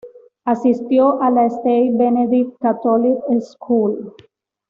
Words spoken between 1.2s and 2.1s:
a la St